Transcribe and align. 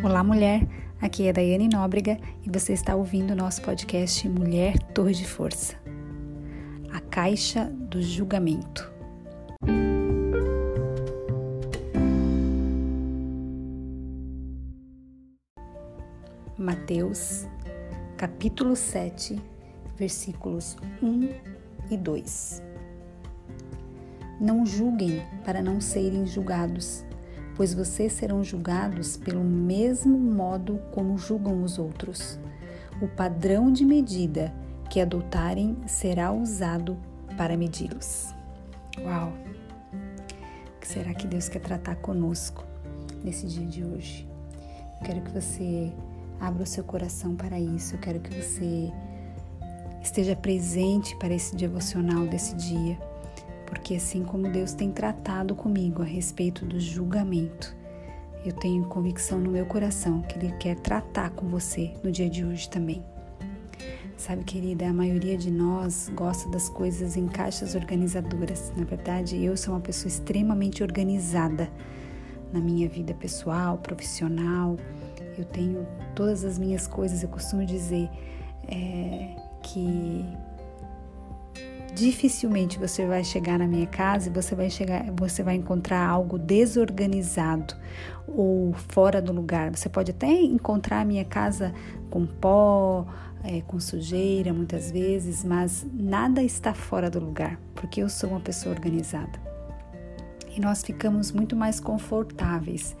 Olá, 0.00 0.22
mulher. 0.22 0.64
Aqui 1.00 1.26
é 1.26 1.32
Daiane 1.32 1.68
Nóbrega 1.68 2.18
e 2.46 2.48
você 2.48 2.72
está 2.72 2.94
ouvindo 2.94 3.32
o 3.32 3.34
nosso 3.34 3.60
podcast 3.62 4.28
Mulher 4.28 4.78
Torre 4.94 5.12
de 5.12 5.26
Força. 5.26 5.74
A 6.92 7.00
Caixa 7.00 7.64
do 7.64 8.00
Julgamento. 8.00 8.88
Mateus, 16.56 17.48
capítulo 18.16 18.76
7, 18.76 19.42
versículos 19.96 20.76
1 21.02 21.28
e 21.90 21.96
2. 21.96 22.62
Não 24.40 24.64
julguem 24.64 25.20
para 25.44 25.60
não 25.60 25.80
serem 25.80 26.24
julgados 26.24 27.04
pois 27.58 27.74
vocês 27.74 28.12
serão 28.12 28.44
julgados 28.44 29.16
pelo 29.16 29.42
mesmo 29.42 30.16
modo 30.16 30.80
como 30.92 31.18
julgam 31.18 31.60
os 31.64 31.76
outros. 31.76 32.38
O 33.02 33.08
padrão 33.08 33.72
de 33.72 33.84
medida 33.84 34.54
que 34.88 35.00
adotarem 35.00 35.76
será 35.84 36.32
usado 36.32 36.96
para 37.36 37.56
medi-los. 37.56 38.32
Uau! 39.00 39.32
O 40.76 40.80
que 40.80 40.86
será 40.86 41.12
que 41.12 41.26
Deus 41.26 41.48
quer 41.48 41.58
tratar 41.58 41.96
conosco 41.96 42.64
nesse 43.24 43.44
dia 43.48 43.66
de 43.66 43.84
hoje? 43.84 44.28
Eu 45.00 45.06
quero 45.06 45.20
que 45.22 45.30
você 45.32 45.92
abra 46.40 46.62
o 46.62 46.66
seu 46.66 46.84
coração 46.84 47.34
para 47.34 47.58
isso. 47.58 47.96
Eu 47.96 47.98
quero 47.98 48.20
que 48.20 48.32
você 48.40 48.92
esteja 50.00 50.36
presente 50.36 51.16
para 51.16 51.34
esse 51.34 51.56
devocional 51.56 52.24
desse 52.24 52.54
dia 52.54 52.96
porque 53.68 53.94
assim 53.94 54.24
como 54.24 54.50
Deus 54.50 54.72
tem 54.72 54.90
tratado 54.90 55.54
comigo 55.54 56.02
a 56.02 56.04
respeito 56.04 56.64
do 56.64 56.80
julgamento, 56.80 57.76
eu 58.44 58.52
tenho 58.52 58.84
convicção 58.86 59.38
no 59.38 59.50
meu 59.50 59.66
coração 59.66 60.22
que 60.22 60.38
Ele 60.38 60.52
quer 60.52 60.76
tratar 60.76 61.30
com 61.30 61.46
você 61.48 61.92
no 62.02 62.10
dia 62.10 62.30
de 62.30 62.44
hoje 62.44 62.68
também. 62.70 63.04
Sabe, 64.16 64.42
querida, 64.42 64.88
a 64.88 64.92
maioria 64.92 65.36
de 65.36 65.50
nós 65.50 66.10
gosta 66.14 66.48
das 66.50 66.68
coisas 66.68 67.16
em 67.16 67.28
caixas 67.28 67.74
organizadoras. 67.74 68.72
Na 68.76 68.84
verdade, 68.84 69.44
eu 69.44 69.56
sou 69.56 69.74
uma 69.74 69.80
pessoa 69.80 70.08
extremamente 70.08 70.82
organizada 70.82 71.70
na 72.52 72.58
minha 72.58 72.88
vida 72.88 73.14
pessoal, 73.14 73.78
profissional. 73.78 74.76
Eu 75.36 75.44
tenho 75.44 75.86
todas 76.16 76.42
as 76.42 76.58
minhas 76.58 76.86
coisas. 76.86 77.22
Eu 77.22 77.28
costumo 77.28 77.64
dizer 77.64 78.08
é, 78.66 79.36
que 79.62 80.24
dificilmente 81.98 82.78
você 82.78 83.04
vai 83.04 83.24
chegar 83.24 83.58
na 83.58 83.66
minha 83.66 83.86
casa 83.86 84.28
e 84.28 84.32
você 84.32 84.54
vai 84.54 84.70
chegar, 84.70 85.04
você 85.12 85.42
vai 85.42 85.56
encontrar 85.56 86.08
algo 86.08 86.38
desorganizado 86.38 87.74
ou 88.26 88.72
fora 88.72 89.20
do 89.20 89.32
lugar. 89.32 89.70
Você 89.76 89.88
pode 89.88 90.12
até 90.12 90.30
encontrar 90.30 91.00
a 91.00 91.04
minha 91.04 91.24
casa 91.24 91.74
com 92.08 92.24
pó, 92.24 93.04
é, 93.42 93.60
com 93.62 93.80
sujeira 93.80 94.52
muitas 94.52 94.90
vezes, 94.90 95.44
mas 95.44 95.84
nada 95.92 96.42
está 96.42 96.72
fora 96.72 97.10
do 97.10 97.18
lugar, 97.18 97.58
porque 97.74 98.00
eu 98.00 98.08
sou 98.08 98.30
uma 98.30 98.40
pessoa 98.40 98.74
organizada. 98.74 99.38
E 100.56 100.60
nós 100.60 100.82
ficamos 100.82 101.32
muito 101.32 101.56
mais 101.56 101.80
confortáveis 101.80 102.96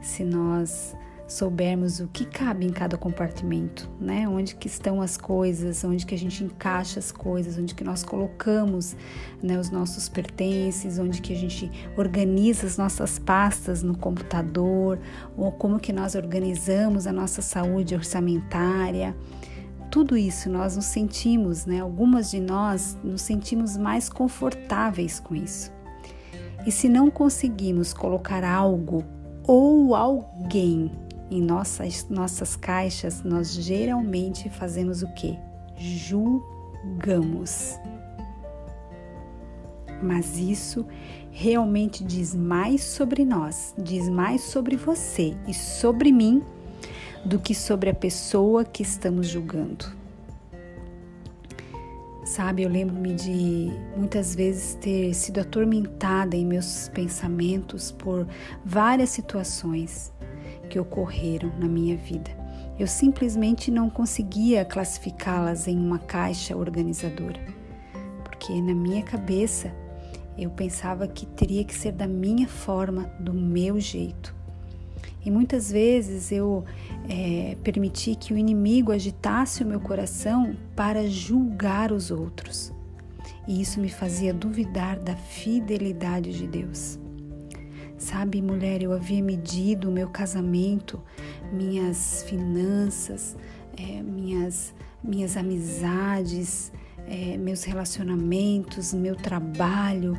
se 0.00 0.22
nós 0.22 0.96
soubermos 1.28 2.00
o 2.00 2.08
que 2.08 2.24
cabe 2.24 2.64
em 2.64 2.70
cada 2.70 2.96
compartimento, 2.96 3.88
né? 4.00 4.26
Onde 4.26 4.56
que 4.56 4.66
estão 4.66 5.02
as 5.02 5.18
coisas, 5.18 5.84
onde 5.84 6.06
que 6.06 6.14
a 6.14 6.18
gente 6.18 6.42
encaixa 6.42 6.98
as 6.98 7.12
coisas, 7.12 7.58
onde 7.58 7.74
que 7.74 7.84
nós 7.84 8.02
colocamos 8.02 8.96
né, 9.42 9.58
os 9.58 9.70
nossos 9.70 10.08
pertences, 10.08 10.98
onde 10.98 11.20
que 11.20 11.34
a 11.34 11.36
gente 11.36 11.70
organiza 11.98 12.66
as 12.66 12.78
nossas 12.78 13.18
pastas 13.18 13.82
no 13.82 13.96
computador, 13.96 14.98
ou 15.36 15.52
como 15.52 15.78
que 15.78 15.92
nós 15.92 16.14
organizamos 16.14 17.06
a 17.06 17.12
nossa 17.12 17.42
saúde 17.42 17.94
orçamentária. 17.94 19.14
Tudo 19.90 20.16
isso 20.16 20.48
nós 20.48 20.76
nos 20.76 20.86
sentimos, 20.86 21.66
né? 21.66 21.80
Algumas 21.80 22.30
de 22.30 22.40
nós 22.40 22.96
nos 23.04 23.20
sentimos 23.20 23.76
mais 23.76 24.08
confortáveis 24.08 25.20
com 25.20 25.34
isso. 25.34 25.70
E 26.66 26.72
se 26.72 26.88
não 26.88 27.10
conseguimos 27.10 27.92
colocar 27.92 28.42
algo 28.44 29.04
ou 29.46 29.94
alguém 29.94 30.90
em 31.30 31.40
nossas, 31.40 32.08
nossas 32.08 32.56
caixas, 32.56 33.22
nós 33.22 33.52
geralmente 33.52 34.48
fazemos 34.48 35.02
o 35.02 35.08
que? 35.14 35.38
Julgamos. 35.76 37.78
Mas 40.02 40.38
isso 40.38 40.86
realmente 41.30 42.04
diz 42.04 42.34
mais 42.34 42.82
sobre 42.82 43.24
nós, 43.24 43.74
diz 43.76 44.08
mais 44.08 44.42
sobre 44.42 44.76
você 44.76 45.36
e 45.46 45.54
sobre 45.54 46.12
mim 46.12 46.42
do 47.24 47.38
que 47.38 47.54
sobre 47.54 47.90
a 47.90 47.94
pessoa 47.94 48.64
que 48.64 48.82
estamos 48.82 49.28
julgando. 49.28 49.96
Sabe, 52.24 52.62
eu 52.62 52.68
lembro-me 52.68 53.14
de 53.14 53.70
muitas 53.96 54.34
vezes 54.34 54.74
ter 54.74 55.14
sido 55.14 55.40
atormentada 55.40 56.36
em 56.36 56.44
meus 56.44 56.88
pensamentos 56.90 57.90
por 57.90 58.26
várias 58.64 59.08
situações 59.08 60.12
que 60.68 60.78
ocorreram 60.78 61.50
na 61.58 61.66
minha 61.66 61.96
vida. 61.96 62.30
Eu 62.78 62.86
simplesmente 62.86 63.70
não 63.70 63.90
conseguia 63.90 64.64
classificá-las 64.64 65.66
em 65.66 65.76
uma 65.76 65.98
caixa 65.98 66.56
organizadora, 66.56 67.40
porque 68.22 68.60
na 68.60 68.74
minha 68.74 69.02
cabeça 69.02 69.74
eu 70.38 70.50
pensava 70.50 71.08
que 71.08 71.26
teria 71.26 71.64
que 71.64 71.74
ser 71.74 71.90
da 71.90 72.06
minha 72.06 72.46
forma, 72.46 73.10
do 73.18 73.34
meu 73.34 73.80
jeito. 73.80 74.32
E 75.24 75.30
muitas 75.30 75.72
vezes 75.72 76.30
eu 76.30 76.64
é, 77.08 77.56
permiti 77.64 78.14
que 78.14 78.32
o 78.32 78.38
inimigo 78.38 78.92
agitasse 78.92 79.64
o 79.64 79.66
meu 79.66 79.80
coração 79.80 80.56
para 80.76 81.08
julgar 81.08 81.90
os 81.90 82.12
outros. 82.12 82.72
E 83.48 83.60
isso 83.60 83.80
me 83.80 83.88
fazia 83.88 84.32
duvidar 84.32 84.98
da 85.00 85.16
fidelidade 85.16 86.32
de 86.32 86.46
Deus. 86.46 86.98
Sabe, 87.98 88.40
mulher, 88.40 88.80
eu 88.80 88.92
havia 88.92 89.20
medido 89.20 89.88
o 89.88 89.92
meu 89.92 90.08
casamento, 90.08 91.02
minhas 91.52 92.22
finanças, 92.22 93.36
é, 93.76 94.00
minhas, 94.02 94.72
minhas 95.02 95.36
amizades, 95.36 96.70
é, 97.08 97.36
meus 97.36 97.64
relacionamentos, 97.64 98.94
meu 98.94 99.16
trabalho, 99.16 100.16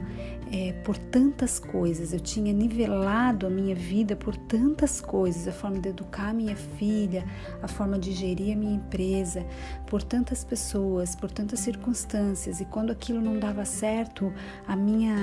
é, 0.52 0.74
por 0.84 0.98
tantas 0.98 1.58
coisas. 1.58 2.12
Eu 2.12 2.20
tinha 2.20 2.52
nivelado 2.52 3.48
a 3.48 3.50
minha 3.50 3.76
vida 3.76 4.14
por 4.14 4.36
tantas 4.36 5.00
coisas, 5.00 5.48
a 5.48 5.52
forma 5.54 5.80
de 5.80 5.90
educar 5.90 6.34
minha 6.34 6.58
filha, 6.58 7.24
a 7.62 7.68
forma 7.68 7.98
de 7.98 8.12
gerir 8.12 8.58
a 8.58 8.60
minha 8.60 8.76
empresa, 8.76 9.46
por 9.88 10.04
tantas 10.04 10.44
pessoas, 10.44 11.16
por 11.16 11.32
tantas 11.32 11.62
circunstâncias. 11.62 12.60
E 12.60 12.66
quando 12.66 12.92
aquilo 12.92 13.22
não 13.22 13.40
dava 13.40 13.64
certo, 13.64 14.34
a 14.68 14.76
minha 14.76 15.16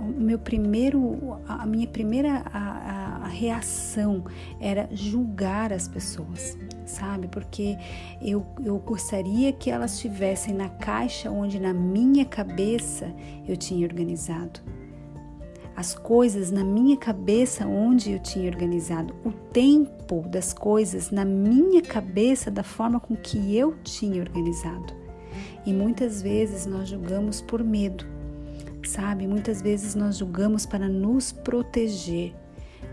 o 0.00 0.20
meu 0.20 0.38
primeiro, 0.38 1.38
a 1.46 1.66
minha 1.66 1.86
primeira 1.86 2.42
a, 2.52 3.24
a 3.24 3.28
reação 3.28 4.24
era 4.60 4.88
julgar 4.92 5.72
as 5.72 5.88
pessoas, 5.88 6.56
sabe? 6.84 7.28
Porque 7.28 7.76
eu, 8.22 8.46
eu 8.64 8.78
gostaria 8.78 9.52
que 9.52 9.70
elas 9.70 9.94
estivessem 9.94 10.54
na 10.54 10.68
caixa 10.68 11.30
onde 11.30 11.58
na 11.58 11.72
minha 11.72 12.24
cabeça 12.24 13.12
eu 13.46 13.56
tinha 13.56 13.86
organizado. 13.86 14.60
As 15.74 15.94
coisas 15.94 16.50
na 16.50 16.64
minha 16.64 16.96
cabeça 16.96 17.66
onde 17.66 18.12
eu 18.12 18.18
tinha 18.18 18.50
organizado. 18.50 19.14
O 19.22 19.30
tempo 19.30 20.22
das 20.26 20.54
coisas 20.54 21.10
na 21.10 21.22
minha 21.22 21.82
cabeça 21.82 22.50
da 22.50 22.62
forma 22.62 22.98
com 22.98 23.14
que 23.14 23.54
eu 23.54 23.76
tinha 23.84 24.22
organizado. 24.22 24.94
E 25.66 25.74
muitas 25.74 26.22
vezes 26.22 26.64
nós 26.64 26.88
julgamos 26.88 27.42
por 27.42 27.62
medo 27.62 28.15
Sabe, 28.86 29.26
muitas 29.26 29.60
vezes 29.60 29.96
nós 29.96 30.16
julgamos 30.16 30.64
para 30.64 30.88
nos 30.88 31.32
proteger 31.32 32.32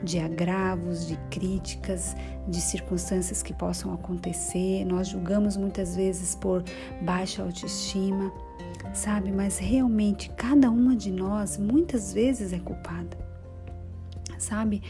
de 0.04 0.18
agravos, 0.18 1.07
de 1.07 1.16
críticas, 1.30 2.16
de 2.48 2.60
circunstâncias 2.60 3.44
que 3.44 3.54
possam 3.54 3.94
acontecer. 3.94 4.84
Nós 4.86 5.10
julgamos 5.10 5.56
muitas 5.56 5.95
vezes 5.95 6.34
por 6.36 6.63
baixa 7.04 7.44
autoestima, 7.44 8.34
sabe? 8.92 9.31
Mas 9.31 9.60
realmente 9.60 10.31
cada 10.31 10.69
uma 10.72 10.95
de 10.95 11.12
nós 11.12 11.57
muitas 11.57 12.12
vezes 12.12 12.51
é 12.54 12.60
culpada. 12.60 13.16
Sabe? 14.40 14.81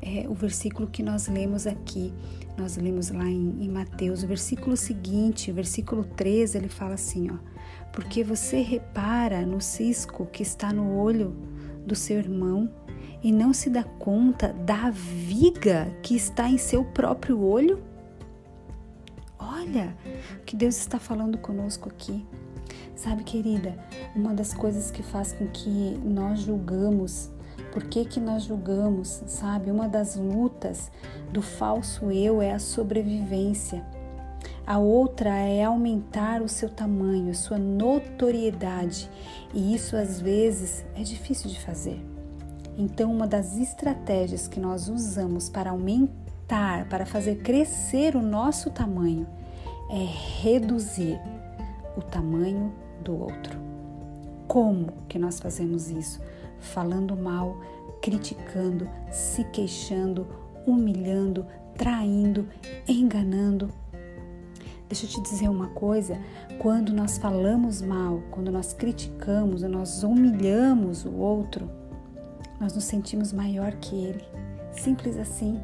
É, 0.00 0.26
o 0.28 0.32
versículo 0.32 0.88
que 0.88 1.02
nós 1.02 1.26
lemos 1.26 1.66
aqui, 1.66 2.14
nós 2.56 2.76
lemos 2.76 3.10
lá 3.10 3.26
em, 3.26 3.64
em 3.64 3.68
Mateus, 3.68 4.22
o 4.22 4.26
versículo 4.28 4.76
seguinte, 4.76 5.50
versículo 5.50 6.04
13, 6.04 6.56
ele 6.56 6.68
fala 6.68 6.94
assim, 6.94 7.30
ó 7.30 7.51
porque 7.92 8.24
você 8.24 8.60
repara 8.60 9.44
no 9.44 9.60
cisco 9.60 10.26
que 10.26 10.42
está 10.42 10.72
no 10.72 10.98
olho 10.98 11.36
do 11.86 11.94
seu 11.94 12.18
irmão 12.18 12.70
e 13.22 13.30
não 13.30 13.52
se 13.52 13.70
dá 13.70 13.84
conta 13.84 14.52
da 14.52 14.90
viga 14.90 15.94
que 16.02 16.16
está 16.16 16.48
em 16.48 16.58
seu 16.58 16.84
próprio 16.84 17.40
olho? 17.40 17.82
Olha 19.38 19.96
o 20.36 20.44
que 20.44 20.56
Deus 20.56 20.76
está 20.76 20.98
falando 20.98 21.38
conosco 21.38 21.88
aqui. 21.88 22.26
Sabe, 22.96 23.24
querida, 23.24 23.76
uma 24.14 24.32
das 24.32 24.54
coisas 24.54 24.90
que 24.90 25.02
faz 25.02 25.32
com 25.32 25.46
que 25.48 25.98
nós 26.04 26.40
julgamos 26.40 27.30
Por 27.72 27.84
que, 27.84 28.04
que 28.04 28.20
nós 28.20 28.44
julgamos, 28.44 29.22
sabe? 29.26 29.70
Uma 29.70 29.88
das 29.88 30.14
lutas 30.14 30.90
do 31.32 31.40
falso 31.40 32.10
eu 32.10 32.42
é 32.42 32.52
a 32.52 32.58
sobrevivência. 32.58 33.82
A 34.66 34.78
outra 34.78 35.30
é 35.30 35.64
aumentar 35.64 36.40
o 36.40 36.48
seu 36.48 36.68
tamanho, 36.68 37.30
a 37.30 37.34
sua 37.34 37.58
notoriedade, 37.58 39.10
e 39.52 39.74
isso 39.74 39.96
às 39.96 40.20
vezes 40.20 40.84
é 40.94 41.02
difícil 41.02 41.50
de 41.50 41.58
fazer. 41.60 42.00
Então, 42.78 43.12
uma 43.12 43.26
das 43.26 43.56
estratégias 43.56 44.46
que 44.46 44.60
nós 44.60 44.88
usamos 44.88 45.48
para 45.48 45.70
aumentar, 45.70 46.88
para 46.88 47.04
fazer 47.04 47.42
crescer 47.42 48.16
o 48.16 48.22
nosso 48.22 48.70
tamanho, 48.70 49.26
é 49.90 50.42
reduzir 50.42 51.20
o 51.96 52.00
tamanho 52.00 52.72
do 53.02 53.18
outro. 53.18 53.58
Como 54.46 54.92
que 55.08 55.18
nós 55.18 55.40
fazemos 55.40 55.90
isso? 55.90 56.20
Falando 56.60 57.16
mal, 57.16 57.58
criticando, 58.00 58.88
se 59.10 59.44
queixando, 59.44 60.26
humilhando, 60.66 61.44
traindo, 61.76 62.48
enganando. 62.86 63.68
Deixa 64.92 65.06
eu 65.06 65.08
te 65.08 65.22
dizer 65.22 65.48
uma 65.48 65.68
coisa: 65.68 66.18
quando 66.58 66.92
nós 66.92 67.16
falamos 67.16 67.80
mal, 67.80 68.22
quando 68.30 68.52
nós 68.52 68.74
criticamos, 68.74 69.62
nós 69.62 70.02
humilhamos 70.02 71.06
o 71.06 71.14
outro, 71.14 71.70
nós 72.60 72.74
nos 72.74 72.84
sentimos 72.84 73.32
maior 73.32 73.72
que 73.76 73.96
ele. 73.96 74.22
Simples 74.70 75.16
assim. 75.16 75.58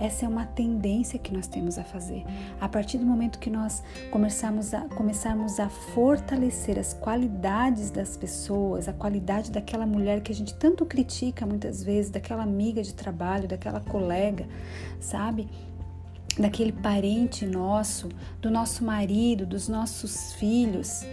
Essa 0.00 0.24
é 0.24 0.28
uma 0.28 0.46
tendência 0.46 1.18
que 1.18 1.34
nós 1.34 1.46
temos 1.46 1.76
a 1.76 1.84
fazer. 1.84 2.24
A 2.58 2.66
partir 2.66 2.96
do 2.96 3.04
momento 3.04 3.38
que 3.38 3.50
nós 3.50 3.82
começarmos 4.10 4.72
a, 4.72 4.82
começarmos 4.82 5.60
a 5.60 5.68
fortalecer 5.68 6.78
as 6.78 6.94
qualidades 6.94 7.90
das 7.90 8.16
pessoas, 8.16 8.88
a 8.88 8.94
qualidade 8.94 9.50
daquela 9.50 9.84
mulher 9.84 10.22
que 10.22 10.32
a 10.32 10.34
gente 10.34 10.54
tanto 10.54 10.86
critica 10.86 11.44
muitas 11.44 11.82
vezes, 11.82 12.10
daquela 12.10 12.44
amiga 12.44 12.80
de 12.82 12.94
trabalho, 12.94 13.46
daquela 13.46 13.80
colega, 13.80 14.46
sabe? 15.00 15.48
Daquele 16.38 16.72
parente 16.72 17.44
nosso, 17.46 18.08
do 18.40 18.50
nosso 18.50 18.84
marido, 18.84 19.44
dos 19.44 19.68
nossos 19.68 20.32
filhos. 20.34 21.04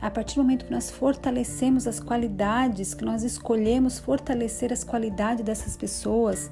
A 0.00 0.10
partir 0.10 0.36
do 0.36 0.42
momento 0.42 0.64
que 0.66 0.72
nós 0.72 0.90
fortalecemos 0.90 1.86
as 1.86 2.00
qualidades, 2.00 2.94
que 2.94 3.04
nós 3.04 3.22
escolhemos 3.22 3.98
fortalecer 3.98 4.72
as 4.72 4.84
qualidades 4.84 5.44
dessas 5.44 5.76
pessoas, 5.76 6.50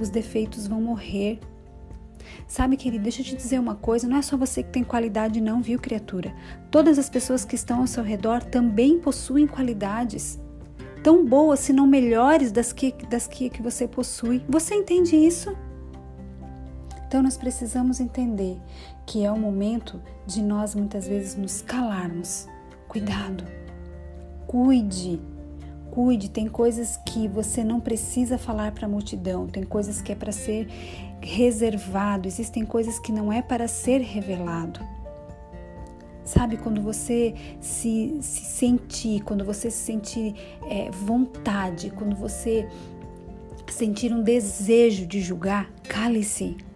os 0.00 0.08
defeitos 0.10 0.66
vão 0.66 0.80
morrer. 0.80 1.38
Sabe, 2.46 2.76
querido, 2.76 3.02
deixa 3.02 3.20
eu 3.20 3.24
te 3.24 3.36
dizer 3.36 3.58
uma 3.58 3.74
coisa: 3.74 4.08
não 4.08 4.16
é 4.16 4.22
só 4.22 4.36
você 4.36 4.62
que 4.62 4.70
tem 4.70 4.84
qualidade, 4.84 5.40
não, 5.40 5.60
viu, 5.60 5.78
criatura? 5.78 6.34
Todas 6.70 6.98
as 6.98 7.08
pessoas 7.08 7.44
que 7.44 7.54
estão 7.54 7.80
ao 7.80 7.86
seu 7.86 8.02
redor 8.02 8.42
também 8.42 8.98
possuem 8.98 9.46
qualidades 9.46 10.38
tão 11.02 11.24
boas, 11.24 11.60
se 11.60 11.72
não 11.72 11.86
melhores, 11.86 12.52
das 12.52 12.72
que, 12.72 12.92
das 13.08 13.26
que, 13.26 13.48
que 13.48 13.62
você 13.62 13.88
possui. 13.88 14.42
Você 14.48 14.74
entende 14.74 15.16
isso? 15.16 15.56
Então, 17.10 17.24
nós 17.24 17.36
precisamos 17.36 17.98
entender 17.98 18.56
que 19.04 19.24
é 19.24 19.32
o 19.32 19.36
momento 19.36 20.00
de 20.28 20.40
nós 20.40 20.76
muitas 20.76 21.08
vezes 21.08 21.34
nos 21.34 21.60
calarmos. 21.60 22.46
Cuidado, 22.86 23.42
cuide 24.46 25.20
Cuide, 25.90 26.30
tem 26.30 26.46
coisas 26.46 26.96
que 27.04 27.26
você 27.26 27.64
não 27.64 27.80
precisa 27.80 28.38
falar 28.38 28.70
para 28.70 28.86
a 28.86 28.88
multidão, 28.88 29.48
tem 29.48 29.64
coisas 29.64 30.00
que 30.00 30.12
é 30.12 30.14
para 30.14 30.30
ser 30.30 30.68
reservado, 31.20 32.28
existem 32.28 32.64
coisas 32.64 33.00
que 33.00 33.10
não 33.10 33.32
é 33.32 33.42
para 33.42 33.66
ser 33.66 34.00
revelado. 34.00 34.78
Sabe, 36.24 36.56
quando 36.58 36.80
você 36.80 37.34
se, 37.60 38.18
se 38.20 38.44
sentir, 38.44 39.24
quando 39.24 39.44
você 39.44 39.68
se 39.68 39.78
sentir 39.78 40.32
é, 40.62 40.88
vontade, 40.92 41.90
quando 41.90 42.14
você 42.14 42.68
sentir 43.66 44.12
um 44.12 44.22
desejo 44.22 45.06
de 45.06 45.20
julgar, 45.20 45.68
cale-se. 45.88 46.69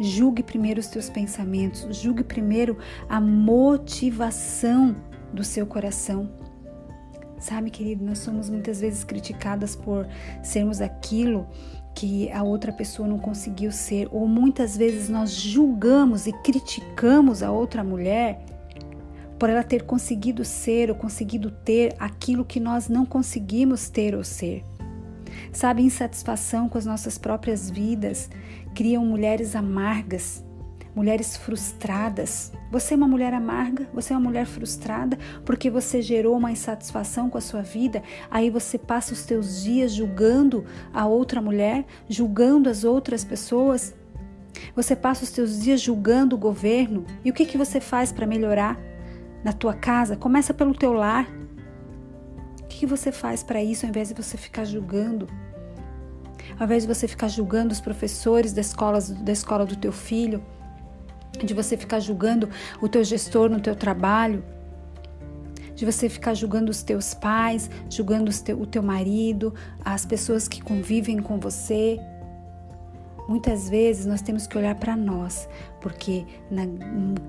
Julgue 0.00 0.42
primeiro 0.42 0.80
os 0.80 0.86
teus 0.86 1.10
pensamentos, 1.10 1.96
julgue 1.96 2.22
primeiro 2.22 2.78
a 3.08 3.20
motivação 3.20 4.94
do 5.32 5.42
seu 5.42 5.66
coração. 5.66 6.30
Sabe, 7.38 7.70
querido, 7.70 8.04
nós 8.04 8.18
somos 8.18 8.50
muitas 8.50 8.80
vezes 8.80 9.04
criticadas 9.04 9.76
por 9.76 10.06
sermos 10.42 10.80
aquilo 10.80 11.46
que 11.94 12.30
a 12.30 12.42
outra 12.42 12.72
pessoa 12.72 13.08
não 13.08 13.18
conseguiu 13.18 13.72
ser, 13.72 14.08
ou 14.10 14.26
muitas 14.26 14.76
vezes 14.76 15.08
nós 15.08 15.32
julgamos 15.32 16.26
e 16.26 16.32
criticamos 16.32 17.42
a 17.42 17.50
outra 17.50 17.82
mulher 17.82 18.40
por 19.38 19.48
ela 19.48 19.62
ter 19.62 19.84
conseguido 19.84 20.44
ser 20.44 20.90
ou 20.90 20.96
conseguido 20.96 21.50
ter 21.50 21.94
aquilo 21.98 22.44
que 22.44 22.58
nós 22.58 22.88
não 22.88 23.06
conseguimos 23.06 23.88
ter 23.88 24.14
ou 24.14 24.24
ser. 24.24 24.64
Sabe, 25.52 25.82
insatisfação 25.82 26.68
com 26.68 26.78
as 26.78 26.86
nossas 26.86 27.18
próprias 27.18 27.70
vidas 27.70 28.30
criam 28.74 29.04
mulheres 29.04 29.56
amargas, 29.56 30.44
mulheres 30.94 31.36
frustradas. 31.36 32.52
Você 32.70 32.94
é 32.94 32.96
uma 32.96 33.08
mulher 33.08 33.32
amarga, 33.32 33.88
você 33.94 34.12
é 34.12 34.16
uma 34.16 34.28
mulher 34.28 34.46
frustrada 34.46 35.18
porque 35.44 35.70
você 35.70 36.02
gerou 36.02 36.36
uma 36.36 36.52
insatisfação 36.52 37.30
com 37.30 37.38
a 37.38 37.40
sua 37.40 37.62
vida, 37.62 38.02
aí 38.30 38.50
você 38.50 38.76
passa 38.76 39.12
os 39.12 39.24
teus 39.24 39.62
dias 39.62 39.92
julgando 39.92 40.64
a 40.92 41.06
outra 41.06 41.40
mulher, 41.40 41.84
julgando 42.08 42.68
as 42.68 42.84
outras 42.84 43.24
pessoas. 43.24 43.94
Você 44.74 44.96
passa 44.96 45.24
os 45.24 45.30
teus 45.30 45.60
dias 45.60 45.80
julgando 45.80 46.34
o 46.34 46.38
governo. 46.38 47.04
E 47.24 47.30
o 47.30 47.32
que 47.34 47.46
que 47.46 47.58
você 47.58 47.80
faz 47.80 48.10
para 48.10 48.26
melhorar 48.26 48.78
na 49.44 49.52
tua 49.52 49.74
casa? 49.74 50.16
Começa 50.16 50.52
pelo 50.52 50.74
teu 50.74 50.92
lar. 50.92 51.28
Que, 52.78 52.86
você 52.86 53.10
faz 53.10 53.42
para 53.42 53.60
isso 53.60 53.84
ao 53.84 53.90
invés 53.90 54.06
de 54.06 54.14
você 54.14 54.36
ficar 54.36 54.64
julgando? 54.64 55.26
Ao 56.56 56.64
invés 56.64 56.84
de 56.84 56.94
você 56.94 57.08
ficar 57.08 57.26
julgando 57.26 57.72
os 57.72 57.80
professores 57.80 58.52
da 58.52 58.60
escola, 58.60 59.00
da 59.00 59.32
escola 59.32 59.66
do 59.66 59.74
teu 59.74 59.90
filho, 59.90 60.40
de 61.44 61.52
você 61.54 61.76
ficar 61.76 61.98
julgando 61.98 62.48
o 62.80 62.88
teu 62.88 63.02
gestor 63.02 63.50
no 63.50 63.58
teu 63.58 63.74
trabalho, 63.74 64.44
de 65.74 65.84
você 65.84 66.08
ficar 66.08 66.34
julgando 66.34 66.70
os 66.70 66.80
teus 66.84 67.14
pais, 67.14 67.68
julgando 67.90 68.30
o 68.56 68.66
teu 68.66 68.80
marido, 68.80 69.52
as 69.84 70.06
pessoas 70.06 70.46
que 70.46 70.62
convivem 70.62 71.18
com 71.18 71.36
você. 71.40 71.98
Muitas 73.28 73.68
vezes 73.68 74.06
nós 74.06 74.22
temos 74.22 74.46
que 74.46 74.56
olhar 74.56 74.74
para 74.74 74.96
nós, 74.96 75.48
porque 75.80 76.24
na 76.50 76.64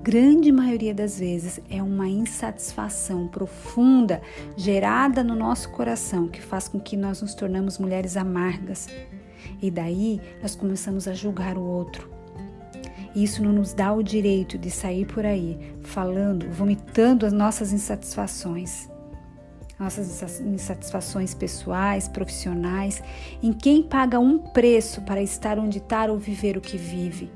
grande 0.02 0.50
maioria 0.50 0.94
das 0.94 1.18
vezes 1.18 1.60
é 1.68 1.82
uma 1.82 2.08
insatisfação 2.08 3.28
profunda 3.28 4.22
gerada 4.56 5.22
no 5.22 5.34
nosso 5.34 5.70
coração 5.70 6.26
que 6.26 6.40
faz 6.40 6.66
com 6.68 6.80
que 6.80 6.96
nós 6.96 7.20
nos 7.20 7.34
tornamos 7.34 7.78
mulheres 7.78 8.16
amargas. 8.16 8.88
E 9.60 9.70
daí 9.70 10.20
nós 10.40 10.56
começamos 10.56 11.06
a 11.06 11.12
julgar 11.12 11.58
o 11.58 11.62
outro 11.62 12.20
isso 13.14 13.42
não 13.42 13.52
nos 13.52 13.74
dá 13.74 13.92
o 13.92 14.02
direito 14.02 14.56
de 14.56 14.70
sair 14.70 15.04
por 15.04 15.26
aí 15.26 15.58
falando, 15.82 16.48
vomitando 16.50 17.26
as 17.26 17.32
nossas 17.32 17.72
insatisfações, 17.72 18.88
nossas 19.80 20.40
insatisfações 20.40 21.32
pessoais, 21.32 22.06
profissionais, 22.06 23.02
em 23.42 23.50
quem 23.50 23.82
paga 23.82 24.20
um 24.20 24.38
preço 24.38 25.00
para 25.00 25.22
estar 25.22 25.58
onde 25.58 25.78
está 25.78 26.04
ou 26.04 26.18
viver 26.18 26.58
o 26.58 26.60
que 26.60 26.76
vive. 26.76 27.32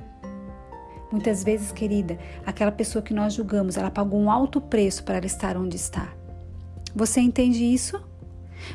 Muitas 1.11 1.43
vezes, 1.43 1.73
querida, 1.73 2.19
aquela 2.45 2.71
pessoa 2.71 3.03
que 3.03 3.15
nós 3.15 3.33
julgamos, 3.33 3.79
ela 3.79 3.91
pagou 3.91 4.21
um 4.21 4.31
alto 4.31 4.61
preço 4.61 5.05
para 5.05 5.17
ela 5.17 5.27
estar 5.27 5.57
onde 5.57 5.77
está. 5.77 6.13
Você 6.95 7.21
entende 7.21 7.65
isso? 7.65 8.03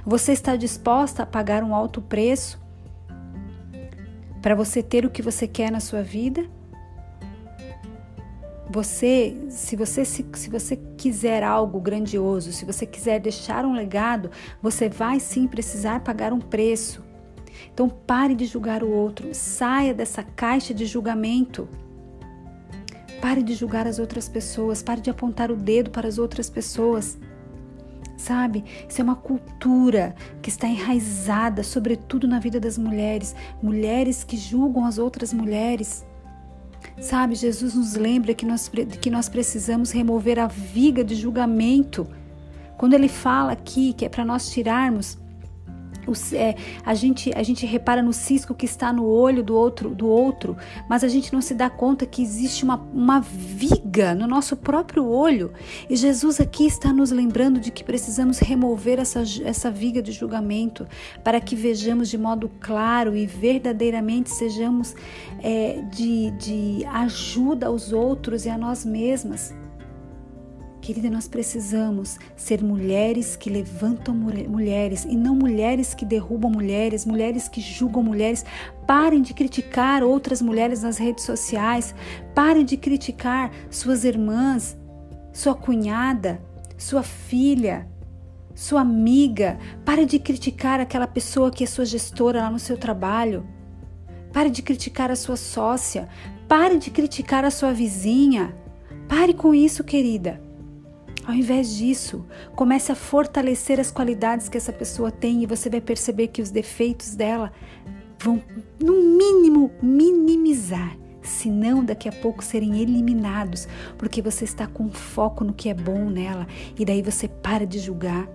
Você 0.03 0.31
está 0.31 0.55
disposta 0.55 1.23
a 1.23 1.25
pagar 1.25 1.63
um 1.63 1.75
alto 1.75 2.01
preço 2.01 2.59
para 4.41 4.55
você 4.55 4.81
ter 4.81 5.05
o 5.05 5.09
que 5.09 5.21
você 5.21 5.47
quer 5.47 5.71
na 5.71 5.79
sua 5.79 6.01
vida? 6.01 6.45
Você, 8.71 9.35
se 9.49 9.75
você 9.75 10.05
se, 10.05 10.23
se 10.33 10.49
você 10.49 10.75
quiser 10.95 11.43
algo 11.43 11.79
grandioso, 11.79 12.51
se 12.51 12.65
você 12.65 12.85
quiser 12.85 13.19
deixar 13.19 13.65
um 13.65 13.73
legado, 13.73 14.29
você 14.61 14.87
vai 14.87 15.19
sim 15.19 15.47
precisar 15.47 16.01
pagar 16.01 16.31
um 16.31 16.39
preço. 16.39 17.03
Então 17.73 17.89
pare 17.89 18.35
de 18.35 18.45
julgar 18.45 18.83
o 18.83 18.91
outro, 18.91 19.29
saia 19.33 19.93
dessa 19.93 20.21
caixa 20.21 20.71
de 20.71 20.85
julgamento. 20.85 21.67
Pare 23.19 23.41
de 23.41 23.55
julgar 23.55 23.87
as 23.87 23.97
outras 23.97 24.29
pessoas, 24.29 24.83
pare 24.83 25.01
de 25.01 25.09
apontar 25.09 25.51
o 25.51 25.55
dedo 25.55 25.89
para 25.89 26.07
as 26.07 26.19
outras 26.19 26.47
pessoas. 26.47 27.17
Sabe? 28.15 28.63
Isso 28.87 29.01
é 29.01 29.03
uma 29.03 29.15
cultura 29.15 30.13
que 30.41 30.49
está 30.49 30.67
enraizada, 30.67 31.63
sobretudo 31.63 32.27
na 32.27 32.37
vida 32.37 32.59
das 32.59 32.77
mulheres, 32.77 33.35
mulheres 33.63 34.23
que 34.23 34.37
julgam 34.37 34.85
as 34.85 34.97
outras 34.97 35.33
mulheres. 35.33 36.05
Sabe, 36.99 37.35
Jesus 37.35 37.73
nos 37.73 37.95
lembra 37.95 38.33
que 38.33 38.45
nós, 38.45 38.69
que 39.01 39.09
nós 39.09 39.29
precisamos 39.29 39.91
remover 39.91 40.39
a 40.39 40.47
viga 40.47 41.03
de 41.03 41.15
julgamento. 41.15 42.07
Quando 42.77 42.93
ele 42.93 43.07
fala 43.07 43.53
aqui 43.53 43.93
que 43.93 44.05
é 44.05 44.09
para 44.09 44.25
nós 44.25 44.49
tirarmos 44.49 45.17
é, 46.33 46.55
a, 46.85 46.93
gente, 46.93 47.31
a 47.35 47.43
gente 47.43 47.65
repara 47.65 48.01
no 48.01 48.13
cisco 48.13 48.53
que 48.53 48.65
está 48.65 48.91
no 48.91 49.05
olho 49.05 49.43
do 49.43 49.55
outro, 49.55 49.89
do 49.89 50.07
outro, 50.07 50.57
mas 50.89 51.03
a 51.03 51.07
gente 51.07 51.33
não 51.33 51.41
se 51.41 51.53
dá 51.53 51.69
conta 51.69 52.05
que 52.05 52.21
existe 52.21 52.63
uma, 52.63 52.77
uma 52.93 53.19
viga 53.19 54.13
no 54.13 54.27
nosso 54.27 54.55
próprio 54.55 55.05
olho. 55.05 55.51
E 55.89 55.95
Jesus 55.95 56.39
aqui 56.39 56.65
está 56.65 56.91
nos 56.93 57.11
lembrando 57.11 57.59
de 57.59 57.71
que 57.71 57.83
precisamos 57.83 58.39
remover 58.39 58.99
essa, 58.99 59.23
essa 59.43 59.69
viga 59.69 60.01
de 60.01 60.11
julgamento 60.11 60.87
para 61.23 61.39
que 61.39 61.55
vejamos 61.55 62.09
de 62.09 62.17
modo 62.17 62.49
claro 62.59 63.15
e 63.15 63.25
verdadeiramente 63.25 64.29
sejamos 64.29 64.95
é, 65.41 65.81
de, 65.91 66.31
de 66.31 66.85
ajuda 66.85 67.67
aos 67.67 67.91
outros 67.91 68.45
e 68.45 68.49
a 68.49 68.57
nós 68.57 68.85
mesmas. 68.85 69.53
Querida, 70.89 71.07
nós 71.07 71.27
precisamos 71.27 72.17
ser 72.35 72.63
mulheres 72.63 73.35
que 73.35 73.47
levantam 73.47 74.15
mulheres 74.15 75.05
e 75.05 75.15
não 75.15 75.35
mulheres 75.35 75.93
que 75.93 76.03
derrubam 76.03 76.49
mulheres, 76.49 77.05
mulheres 77.05 77.47
que 77.47 77.61
julgam 77.61 78.01
mulheres. 78.01 78.43
Parem 78.87 79.21
de 79.21 79.31
criticar 79.35 80.01
outras 80.01 80.41
mulheres 80.41 80.81
nas 80.81 80.97
redes 80.97 81.25
sociais, 81.25 81.93
parem 82.33 82.65
de 82.65 82.75
criticar 82.75 83.51
suas 83.69 84.03
irmãs, 84.03 84.75
sua 85.31 85.53
cunhada, 85.53 86.41
sua 86.75 87.03
filha, 87.03 87.87
sua 88.55 88.81
amiga. 88.81 89.59
Pare 89.85 90.07
de 90.07 90.17
criticar 90.17 90.79
aquela 90.79 91.05
pessoa 91.05 91.51
que 91.51 91.63
é 91.63 91.67
sua 91.67 91.85
gestora 91.85 92.41
lá 92.41 92.49
no 92.49 92.57
seu 92.57 92.79
trabalho. 92.79 93.45
Pare 94.33 94.49
de 94.49 94.63
criticar 94.63 95.11
a 95.11 95.15
sua 95.15 95.37
sócia. 95.37 96.09
Pare 96.47 96.79
de 96.79 96.89
criticar 96.89 97.45
a 97.45 97.51
sua 97.51 97.71
vizinha. 97.73 98.57
Pare 99.07 99.35
com 99.35 99.53
isso, 99.53 99.83
querida. 99.83 100.48
Ao 101.29 101.35
invés 101.35 101.77
disso, 101.77 102.25
comece 102.55 102.91
a 102.91 102.95
fortalecer 102.95 103.79
as 103.79 103.91
qualidades 103.91 104.49
que 104.49 104.57
essa 104.57 104.73
pessoa 104.73 105.11
tem 105.11 105.43
e 105.43 105.45
você 105.45 105.69
vai 105.69 105.79
perceber 105.79 106.29
que 106.29 106.41
os 106.41 106.49
defeitos 106.49 107.13
dela 107.13 107.51
vão, 108.17 108.41
no 108.79 108.93
mínimo, 108.93 109.69
minimizar, 109.79 110.97
se 111.21 111.47
não 111.47 111.85
daqui 111.85 112.09
a 112.09 112.11
pouco 112.11 112.43
serem 112.43 112.81
eliminados, 112.81 113.67
porque 113.95 114.23
você 114.23 114.43
está 114.43 114.65
com 114.65 114.89
foco 114.89 115.43
no 115.43 115.53
que 115.53 115.69
é 115.69 115.73
bom 115.75 116.09
nela 116.09 116.47
e 116.75 116.83
daí 116.83 117.03
você 117.03 117.27
para 117.27 117.63
de 117.63 117.77
julgar, 117.77 118.27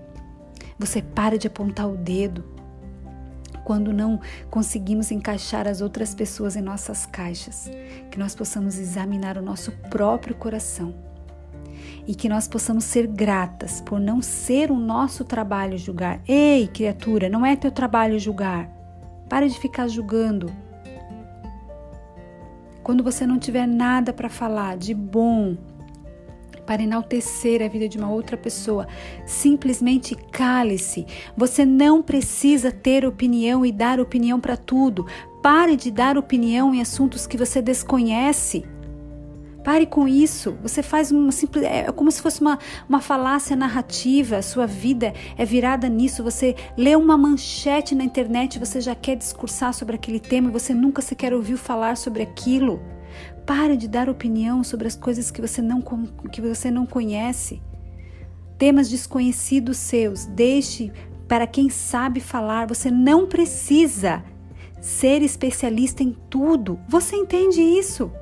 você 0.79 1.03
para 1.03 1.37
de 1.37 1.49
apontar 1.49 1.89
o 1.89 1.97
dedo. 1.97 2.45
Quando 3.65 3.93
não 3.93 4.21
conseguimos 4.49 5.11
encaixar 5.11 5.67
as 5.67 5.81
outras 5.81 6.15
pessoas 6.15 6.55
em 6.55 6.63
nossas 6.63 7.07
caixas, 7.07 7.69
que 8.09 8.21
nós 8.21 8.37
possamos 8.37 8.79
examinar 8.79 9.37
o 9.37 9.43
nosso 9.43 9.73
próprio 9.91 10.37
coração 10.37 11.13
e 12.07 12.15
que 12.15 12.29
nós 12.29 12.47
possamos 12.47 12.85
ser 12.85 13.07
gratas 13.07 13.81
por 13.81 13.99
não 13.99 14.21
ser 14.21 14.71
o 14.71 14.77
nosso 14.77 15.25
trabalho 15.25 15.79
julgar. 15.79 16.21
Ei, 16.27 16.69
criatura, 16.69 17.29
não 17.29 17.45
é 17.45 17.57
teu 17.57 17.71
trabalho 17.71 18.19
julgar. 18.19 18.69
Pare 19.29 19.49
de 19.49 19.59
ficar 19.59 19.89
julgando. 19.89 20.53
Quando 22.83 23.03
você 23.03 23.27
não 23.27 23.39
tiver 23.39 23.67
nada 23.67 24.13
para 24.13 24.29
falar 24.29 24.77
de 24.77 24.93
bom, 24.93 25.57
para 26.67 26.83
enaltecer 26.83 27.63
a 27.63 27.69
vida 27.69 27.89
de 27.89 27.99
uma 27.99 28.11
outra 28.11 28.37
pessoa, 28.37 28.87
simplesmente 29.27 30.15
cale-se. 30.15 31.07
Você 31.37 31.65
não 31.65 32.03
precisa 32.03 32.71
ter 32.71 33.07
opinião 33.07 33.65
e 33.65 33.73
dar 33.73 34.01
opinião 34.01 34.41
para 34.41 34.57
tudo. 34.57 35.07
Pare 35.43 35.77
de 35.77 35.91
dar 35.91 36.17
opinião 36.17 36.75
em 36.75 36.81
assuntos 36.81 37.27
que 37.27 37.37
você 37.37 37.61
desconhece. 37.61 38.65
Pare 39.65 39.87
com 39.87 40.07
isso. 40.07 40.59
Você 40.63 40.83
faz 40.83 41.11
uma 41.11 41.33
simples. 41.33 41.65
É 41.65 41.91
como 41.91 42.11
se 42.13 42.21
fosse 42.21 42.43
uma, 42.43 42.59
uma 42.87 43.01
falácia 43.01 43.57
narrativa. 43.57 44.43
Sua 44.43 44.67
vida 44.67 45.15
é 45.39 45.45
virada 45.47 45.89
nisso. 45.89 46.23
Você 46.23 46.55
lê 46.77 46.95
uma 46.95 47.17
manchete 47.17 47.95
na 47.95 48.05
internet, 48.05 48.59
você 48.59 48.79
já 48.79 48.95
quer 48.95 49.17
discursar 49.17 49.73
sobre 49.73 49.95
aquele 49.97 50.21
tema 50.21 50.51
e 50.51 50.53
você 50.53 50.75
nunca 50.75 51.01
se 51.01 51.17
quer 51.17 51.33
ouvir 51.33 51.57
falar 51.57 51.97
sobre 51.97 52.23
aquilo. 52.23 52.83
Pare 53.47 53.75
de 53.75 53.89
dar 53.89 54.11
opinião 54.11 54.63
sobre 54.63 54.87
as 54.87 54.97
coisas 54.97 55.31
que 55.31 55.41
você 55.41 55.63
não, 55.63 55.83
que 56.31 56.43
você 56.43 56.71
não 56.71 56.85
conhece. 56.85 57.63
Temas 58.59 58.91
desconhecidos 58.91 59.79
seus. 59.79 60.27
Deixe 60.27 60.93
para 61.27 61.47
quem 61.47 61.71
sabe 61.71 62.21
falar. 62.21 62.67
Você 62.67 62.91
não 62.91 63.27
precisa 63.27 64.23
ser 64.79 65.23
especialista 65.23 66.03
em 66.03 66.15
tudo. 66.29 66.79
Você 66.87 67.17
entende 67.17 67.63
isso? 67.63 68.13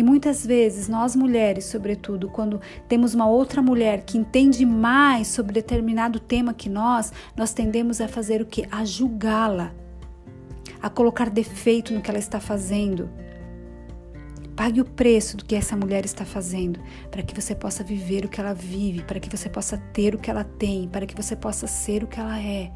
E 0.00 0.02
muitas 0.02 0.46
vezes 0.46 0.88
nós 0.88 1.14
mulheres, 1.14 1.66
sobretudo, 1.66 2.30
quando 2.30 2.58
temos 2.88 3.12
uma 3.12 3.28
outra 3.28 3.60
mulher 3.60 4.02
que 4.02 4.16
entende 4.16 4.64
mais 4.64 5.28
sobre 5.28 5.52
determinado 5.52 6.18
tema 6.18 6.54
que 6.54 6.70
nós, 6.70 7.12
nós 7.36 7.52
tendemos 7.52 8.00
a 8.00 8.08
fazer 8.08 8.40
o 8.40 8.46
que? 8.46 8.66
A 8.70 8.82
julgá-la, 8.82 9.74
a 10.80 10.88
colocar 10.88 11.28
defeito 11.28 11.92
no 11.92 12.00
que 12.00 12.08
ela 12.08 12.18
está 12.18 12.40
fazendo. 12.40 13.10
Pague 14.56 14.80
o 14.80 14.86
preço 14.86 15.36
do 15.36 15.44
que 15.44 15.54
essa 15.54 15.76
mulher 15.76 16.06
está 16.06 16.24
fazendo, 16.24 16.80
para 17.10 17.22
que 17.22 17.38
você 17.38 17.54
possa 17.54 17.84
viver 17.84 18.24
o 18.24 18.28
que 18.30 18.40
ela 18.40 18.54
vive, 18.54 19.02
para 19.02 19.20
que 19.20 19.28
você 19.28 19.50
possa 19.50 19.76
ter 19.92 20.14
o 20.14 20.18
que 20.18 20.30
ela 20.30 20.44
tem, 20.44 20.88
para 20.88 21.04
que 21.04 21.14
você 21.14 21.36
possa 21.36 21.66
ser 21.66 22.02
o 22.04 22.06
que 22.06 22.18
ela 22.18 22.40
é. 22.40 22.72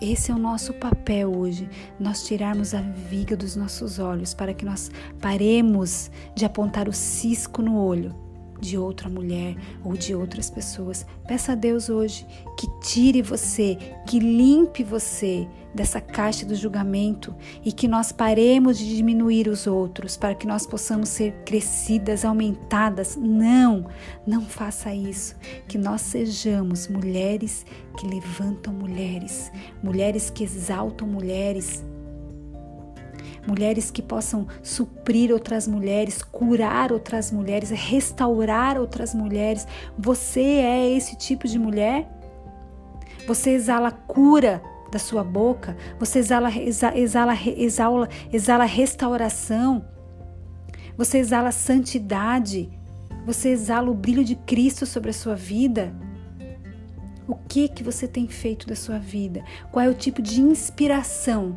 Esse 0.00 0.30
é 0.30 0.34
o 0.34 0.38
nosso 0.38 0.74
papel 0.74 1.34
hoje, 1.34 1.70
nós 1.98 2.26
tirarmos 2.26 2.74
a 2.74 2.82
viga 2.82 3.34
dos 3.34 3.56
nossos 3.56 3.98
olhos 3.98 4.34
para 4.34 4.52
que 4.52 4.64
nós 4.64 4.90
paremos 5.20 6.10
de 6.34 6.44
apontar 6.44 6.86
o 6.86 6.92
cisco 6.92 7.62
no 7.62 7.78
olho 7.78 8.25
de 8.60 8.78
outra 8.78 9.08
mulher 9.08 9.56
ou 9.84 9.96
de 9.96 10.14
outras 10.14 10.50
pessoas. 10.50 11.06
Peça 11.26 11.52
a 11.52 11.54
Deus 11.54 11.88
hoje 11.88 12.26
que 12.58 12.66
tire 12.80 13.22
você, 13.22 13.76
que 14.06 14.18
limpe 14.18 14.82
você 14.82 15.48
dessa 15.74 16.00
caixa 16.00 16.46
do 16.46 16.54
julgamento 16.54 17.34
e 17.62 17.70
que 17.70 17.86
nós 17.86 18.10
paremos 18.10 18.78
de 18.78 18.96
diminuir 18.96 19.46
os 19.46 19.66
outros 19.66 20.16
para 20.16 20.34
que 20.34 20.46
nós 20.46 20.66
possamos 20.66 21.10
ser 21.10 21.32
crescidas, 21.44 22.24
aumentadas. 22.24 23.16
Não, 23.16 23.86
não 24.26 24.42
faça 24.42 24.94
isso. 24.94 25.36
Que 25.68 25.76
nós 25.76 26.00
sejamos 26.00 26.88
mulheres 26.88 27.66
que 27.98 28.06
levantam 28.06 28.72
mulheres, 28.72 29.52
mulheres 29.82 30.30
que 30.30 30.44
exaltam 30.44 31.06
mulheres 31.06 31.84
mulheres 33.46 33.90
que 33.90 34.02
possam 34.02 34.46
suprir 34.62 35.32
outras 35.32 35.66
mulheres, 35.68 36.22
curar 36.22 36.92
outras 36.92 37.30
mulheres, 37.30 37.70
restaurar 37.70 38.78
outras 38.78 39.14
mulheres. 39.14 39.66
Você 39.98 40.40
é 40.40 40.90
esse 40.90 41.16
tipo 41.16 41.46
de 41.46 41.58
mulher? 41.58 42.08
Você 43.26 43.50
exala 43.50 43.90
cura 43.90 44.62
da 44.90 44.98
sua 44.98 45.24
boca, 45.24 45.76
você 45.98 46.20
exala, 46.20 46.50
exala, 46.50 46.94
exala, 47.34 48.08
exala, 48.32 48.64
restauração, 48.64 49.84
você 50.96 51.18
exala 51.18 51.50
santidade, 51.50 52.70
você 53.24 53.50
exala 53.50 53.90
o 53.90 53.94
brilho 53.94 54.24
de 54.24 54.36
Cristo 54.36 54.86
sobre 54.86 55.10
a 55.10 55.14
sua 55.14 55.34
vida. 55.34 55.92
O 57.28 57.34
que 57.34 57.68
que 57.68 57.82
você 57.82 58.06
tem 58.06 58.28
feito 58.28 58.66
da 58.66 58.76
sua 58.76 58.98
vida? 58.98 59.44
Qual 59.72 59.84
é 59.84 59.88
o 59.88 59.94
tipo 59.94 60.22
de 60.22 60.40
inspiração 60.40 61.56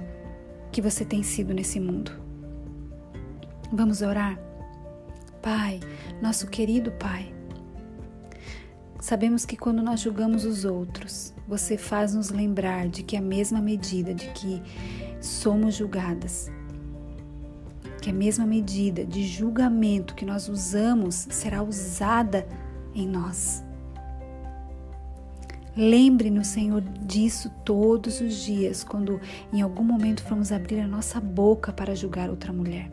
que 0.71 0.81
você 0.81 1.03
tem 1.03 1.23
sido 1.23 1.53
nesse 1.53 1.79
mundo. 1.79 2.11
Vamos 3.71 4.01
orar? 4.01 4.39
Pai, 5.41 5.79
nosso 6.21 6.47
querido 6.47 6.91
Pai, 6.91 7.33
sabemos 8.99 9.45
que 9.45 9.55
quando 9.55 9.81
nós 9.81 10.01
julgamos 10.01 10.43
os 10.43 10.65
outros, 10.65 11.33
você 11.47 11.77
faz 11.77 12.13
nos 12.13 12.29
lembrar 12.29 12.87
de 12.87 13.03
que 13.03 13.15
a 13.15 13.21
mesma 13.21 13.61
medida 13.61 14.13
de 14.13 14.27
que 14.31 14.61
somos 15.21 15.75
julgadas, 15.75 16.51
que 18.01 18.09
a 18.09 18.13
mesma 18.13 18.45
medida 18.45 19.05
de 19.05 19.23
julgamento 19.25 20.15
que 20.15 20.25
nós 20.25 20.49
usamos 20.49 21.27
será 21.29 21.63
usada 21.63 22.47
em 22.93 23.07
nós. 23.07 23.63
Lembre-nos, 25.79 26.47
Senhor, 26.47 26.81
disso 26.81 27.49
todos 27.63 28.19
os 28.19 28.35
dias, 28.43 28.83
quando 28.83 29.21
em 29.53 29.61
algum 29.61 29.81
momento 29.81 30.21
formos 30.21 30.51
abrir 30.51 30.81
a 30.81 30.87
nossa 30.87 31.21
boca 31.21 31.71
para 31.71 31.95
julgar 31.95 32.29
outra 32.29 32.51
mulher. 32.51 32.91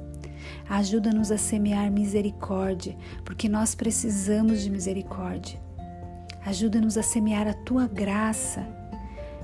Ajuda-nos 0.69 1.33
a 1.33 1.37
semear 1.37 1.91
misericórdia, 1.91 2.97
porque 3.25 3.49
nós 3.49 3.75
precisamos 3.75 4.63
de 4.63 4.71
misericórdia. 4.71 5.61
Ajuda-nos 6.45 6.97
a 6.97 7.03
semear 7.03 7.49
a 7.49 7.55
tua 7.55 7.89
graça, 7.89 8.65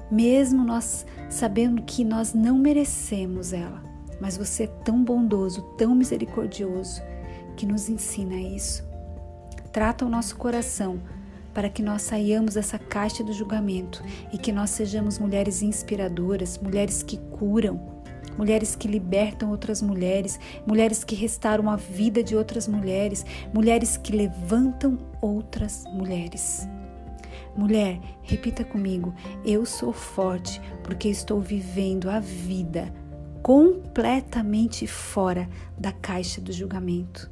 mesmo 0.08 0.62
nós 0.62 1.04
sabendo 1.28 1.82
que 1.82 2.04
nós 2.04 2.32
não 2.32 2.56
merecemos 2.56 3.52
ela, 3.52 3.82
mas 4.20 4.36
você 4.36 4.62
é 4.62 4.68
tão 4.68 5.02
bondoso, 5.02 5.62
tão 5.76 5.96
misericordioso, 5.96 7.02
que 7.56 7.66
nos 7.66 7.88
ensina 7.88 8.36
isso. 8.36 8.88
Trata 9.72 10.06
o 10.06 10.08
nosso 10.08 10.36
coração 10.36 11.00
para 11.52 11.68
que 11.68 11.82
nós 11.82 12.02
saiamos 12.02 12.54
dessa 12.54 12.78
caixa 12.78 13.22
do 13.22 13.32
julgamento 13.32 14.02
e 14.32 14.38
que 14.38 14.52
nós 14.52 14.70
sejamos 14.70 15.18
mulheres 15.18 15.62
inspiradoras, 15.62 16.58
mulheres 16.58 17.02
que 17.02 17.16
curam, 17.16 17.80
mulheres 18.36 18.74
que 18.74 18.88
libertam 18.88 19.50
outras 19.50 19.82
mulheres, 19.82 20.38
mulheres 20.66 21.04
que 21.04 21.14
restauram 21.14 21.70
a 21.70 21.76
vida 21.76 22.22
de 22.22 22.36
outras 22.36 22.66
mulheres, 22.66 23.24
mulheres 23.52 23.96
que 23.96 24.12
levantam 24.12 24.98
outras 25.20 25.84
mulheres. 25.92 26.68
Mulher, 27.56 28.00
repita 28.22 28.64
comigo: 28.64 29.14
eu 29.44 29.66
sou 29.66 29.92
forte 29.92 30.60
porque 30.82 31.08
estou 31.08 31.40
vivendo 31.40 32.08
a 32.08 32.18
vida 32.18 32.92
completamente 33.42 34.86
fora 34.86 35.48
da 35.76 35.92
caixa 35.92 36.40
do 36.40 36.52
julgamento. 36.52 37.31